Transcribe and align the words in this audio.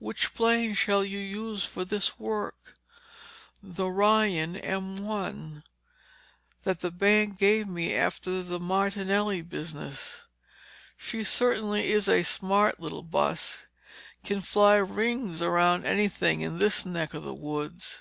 "Which 0.00 0.34
plane 0.34 0.74
shall 0.74 1.04
you 1.04 1.20
use 1.20 1.64
for 1.64 1.84
this 1.84 2.18
work?" 2.18 2.74
"The 3.62 3.88
Ryan 3.88 4.56
M 4.56 5.06
l, 5.06 5.62
that 6.64 6.80
the 6.80 6.90
bank 6.90 7.38
gave 7.38 7.68
me 7.68 7.94
after 7.94 8.42
that 8.42 8.58
Martinelli 8.58 9.40
business. 9.40 10.22
She 10.96 11.22
certainly 11.22 11.92
is 11.92 12.08
a 12.08 12.24
smart 12.24 12.80
little 12.80 13.04
bus—can 13.04 14.40
fly 14.40 14.78
rings 14.78 15.42
around 15.42 15.84
anything 15.86 16.40
in 16.40 16.58
this 16.58 16.84
neck 16.84 17.14
of 17.14 17.22
the 17.22 17.32
woods. 17.32 18.00